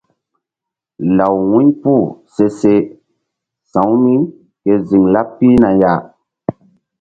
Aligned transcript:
Law 1.17 1.35
wu̧y 1.51 1.67
puh 1.81 2.05
se 2.33 2.45
se 2.59 2.73
sa̧w 3.71 3.89
mí 4.03 4.13
ke 4.63 4.73
ziŋ 4.87 5.03
laɓ 5.13 5.27
pihna 5.37 5.69
ya. 5.81 5.93